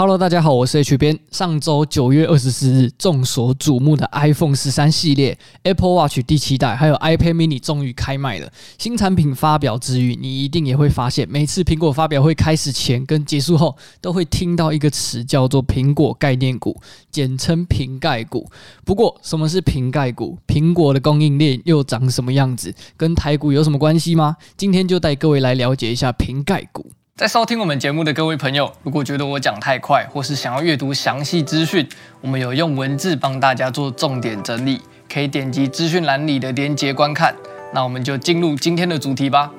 [0.00, 1.18] Hello，大家好，我是 H 编。
[1.30, 8.50] 上周九月二十四日，众所瞩目的 iPhone 十三系列、Apple Watch 第七代，还有 iPad Mini 终于开卖了。
[8.78, 16.80] 新产品发表之余，你一定也会发现，每次苹果发表会开始前跟结束后，都会听到一个词叫做“苹果概念股”，
[17.12, 18.50] 简称“瓶盖股”。
[18.86, 20.38] 不过，什么是瓶盖股？
[20.46, 22.74] 苹果的供应链又长什么样子？
[22.96, 24.38] 跟台股有什么关系吗？
[24.56, 26.90] 今天就带各位来了解一下瓶盖股。
[27.20, 31.86] 在收听我们节目的各位朋友，如果觉得我讲太快，或是想要阅读详细资讯，
[32.22, 37.34] 我们有用文字帮大家做重点整理，可以点击资讯栏里的连接观看。
[37.74, 39.52] 那我们就进入今天的主题吧。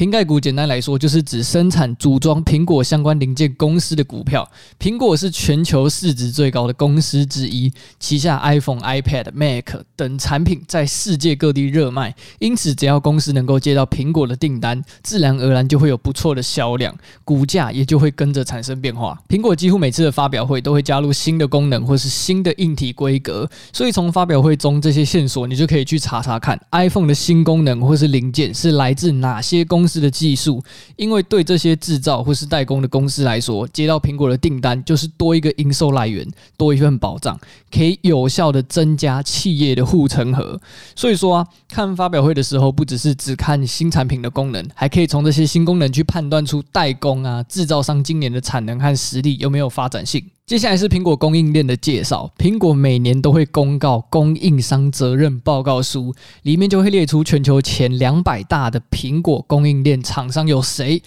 [0.00, 4.50] 瓶盖股简单来说，就是指生产组装苹果相关零件公司的股票。
[4.78, 19.20] 苹果是全球市值最高的公司之一，旗下 iPhone、iPad、Mac 等产品在世界各地热卖，因此只要公司能够接到苹果的订单，自然而然就会有不错的销量，股价也就会跟着产生变化。
[19.28, 29.89] 苹果几乎每次的发表会都会加入新的功能或是新的硬体规格，所以从发表会中这些线索，你就可以去查查看 iPhone 的新功能或是零件是来自哪些公。
[29.90, 30.62] 司的技术，
[30.96, 36.24] 因为对这些制造或是代工的公司来说，接到苹果的订单就是多一个营收来源，
[36.56, 37.36] 多一份保障，
[37.72, 40.60] 可以有效的增加企业的护城河。
[40.94, 50.24] 所以说啊，看发表会的时候，不只是只看新产品的功能，还可以从这些新功能去判断出代工啊、制造商今年的产能和实力有没有发展性。
[50.50, 52.28] 接下来是苹果供应链的介绍。
[52.36, 56.12] 苹果每年都会公告供应商责任报告书，
[56.42, 61.00] 里面就会列出全球前两百大的苹果供应链厂商有谁。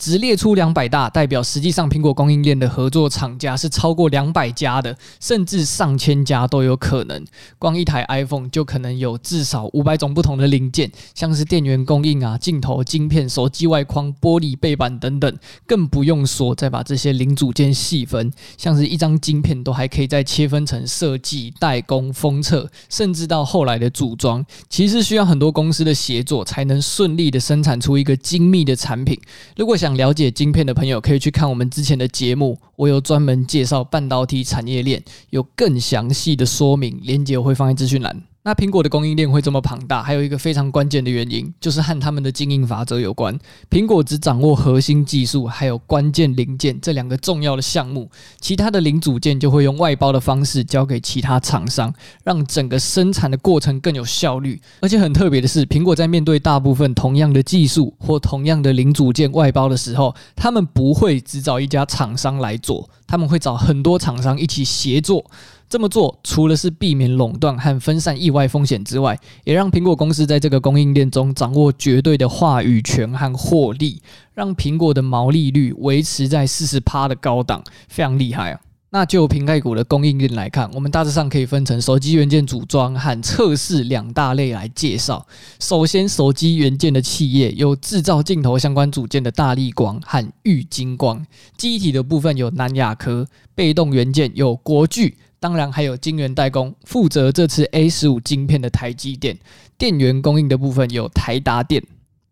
[0.00, 7.22] 只列出两百大，代表实际上苹果供应链的合作厂家是超过两百家的，甚至上千家都有可能。
[7.58, 29.20] 光一台 iPhone 就可能有至少五百种不同的零件，像是电源供应啊、镜头、晶片、手机外框、玻璃背板等等，更不用说再把这些零组件细分，像是一张晶片都还可以再切分成设计、代工、封测，甚至到后来的组装，其实需要很多公司的协作才能顺利的生产出一个精密的产品。
[29.56, 38.29] 如果想了解晶片的朋友可以去看我们之前的节目，我有专门介绍半导体产业链，有更详细的说明，链接我会放在资讯栏。
[38.42, 43.38] 那苹果的供应链会这么庞大，还有一个非常关键的原因，就是和他们的经营法则有关。
[43.68, 51.92] 苹果只掌握核心技术，还有关键零件这两个重要的项目，其他的零组件就会用外包的方式交给其他厂商，
[52.24, 54.58] 让整个生产的过程更有效率。
[54.80, 65.30] 而且很特别的是，苹果在面对大部分同样的技术或同样的零组件外包的时候，他们不会只找一家厂商来做，他们会找很多厂商一起协作。
[65.70, 74.02] 这么做，除了是避免垄断和分散意外风险之外，也让苹果公司在这个供应链中掌握绝对的话语权和获利，
[74.34, 78.60] 让苹果的毛利率维持在四十趴的高档，非常厉害啊！
[78.90, 85.24] 那就苹概股的供应链来看，我们大致上可以分成手机元件组装和测试两大类来介绍。
[85.60, 91.24] 首先，手机元件的企业有制造镜头相关组件的大力光和玉晶光，
[91.56, 95.16] 机体的部分有南亚科，被动元件有国巨。
[95.40, 99.34] 当然还有晶圆代工，负责这次 A 十五晶片的台积电；
[99.78, 101.82] 电源供应的部分有台达电；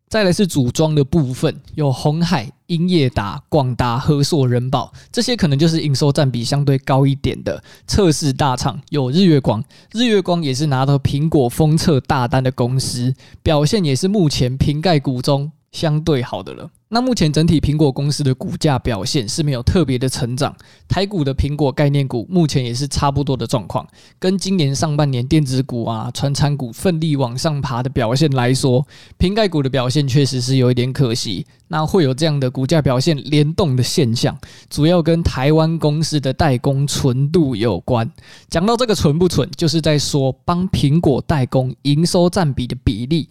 [0.08, 8.78] 再来是组装的部分，有鸿海、英业达、广达、和硕、仁宝，这些可能就是营收占比相对高一点的测试大厂。
[8.90, 16.70] 有日月光，日月光也是拿到苹果封测大单的公司，表现也是目前瓶盖股中相对好的了。
[16.90, 20.56] 那目前整体苹果公司的股价表现是没有特别的成长，
[20.88, 23.86] 台股的苹果概念股目前也是差不多的状况，
[24.18, 28.86] 跟今年上半年电子股啊、传产股奋力往上爬的表现来说，
[29.18, 31.46] 瓶盖股的表现确实是有一点可惜。
[31.70, 34.34] 那会有这样的股价表现联动的现象，
[34.70, 38.10] 主要跟台湾公司的代工纯度有关。
[38.48, 43.28] 讲到这个纯不纯，就是在说帮苹果代工营收占比的比例。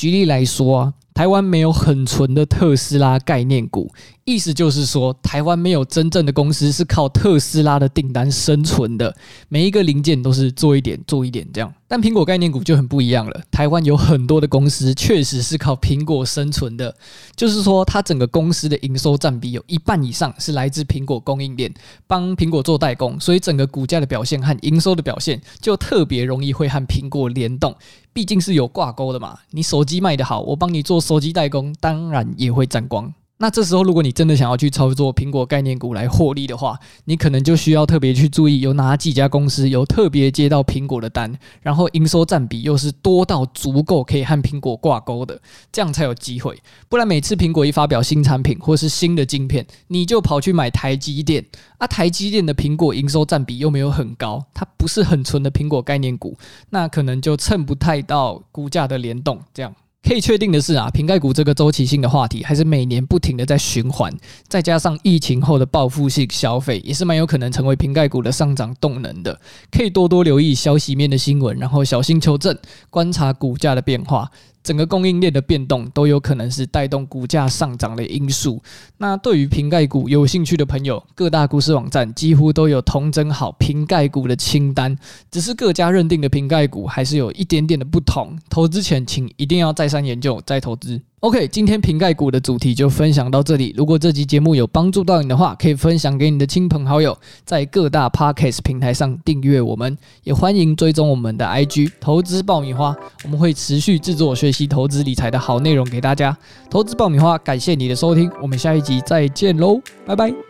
[0.00, 0.94] 举例来说啊。
[1.12, 3.92] 台湾没有很纯的特斯拉概念股，
[4.24, 9.14] 意思就是说，台湾没有真正的公司是靠特斯拉的订单生存的，
[9.50, 11.70] 每一个零件都是做一点做一点这样。
[11.90, 16.94] 但苹果概念股就很不一样了，台湾有很多的公司确实是靠苹果生存的，
[17.34, 21.74] 就是说，它整个公司的营收占比有一半以上是来自苹果供应链，
[22.06, 27.74] 帮苹果做代工，所以整个股价的表现和营收的表现就特别容易会和苹果联动。
[28.12, 33.12] 毕竟是有挂钩的嘛，你手机卖得好，我帮你做手机代工，当然也会沾光。
[33.42, 45.40] 那这时候，如果你真的想要去操作苹果概念股来获利的话，你可能就需要特别去注意有哪几家公司有特别接到苹果的单，然后营收占比又是多到足够可以和苹果挂钩的，
[45.72, 46.54] 这样才有机会。
[46.90, 51.42] 不然每次苹果一发表新产品或是新的晶片，你就跑去买台积电，
[51.78, 56.36] 啊，台积电的苹果营收占比又没有很高，它不是很纯的苹果概念股，
[56.68, 59.74] 那可能就蹭不太到股价的联动，这样。
[60.02, 64.12] 可以确定的是啊，瓶盖股这个周期性的话题还是每年不停的在循环，
[64.48, 69.38] 再加上疫情后的报复性消费，也是蛮有可能成为瓶盖股的上涨动能的。
[69.70, 72.56] 可以多多留意消息面的新闻，然后小心求证，
[72.88, 74.28] 观察股价的变化。
[74.62, 78.62] 整个供应链的变动都有可能是带动股价上涨的因素。
[78.98, 84.96] 那对于瓶盖股有兴趣的朋友，各大股市网站几乎都有同整好瓶盖股的清单，
[85.30, 88.38] 只是各家认定的瓶盖股还是有一点点的不同。
[88.48, 91.00] 投资前请一定要再三研究再投资。
[91.20, 93.74] OK，今天瓶盖股的主题就分享到这里。
[93.76, 97.14] 如果这集节目有帮助到你的话，可以分享给你的亲朋好友，
[97.44, 106.34] 在各大 Podcast 平台上订阅我们，也欢迎追踪我们的 IG 投资爆米花，我们会持续制作学习投资理财的好内容给大家。
[106.70, 110.49] 投资爆米花，感谢你的收听，我们下一集再见喽，拜拜。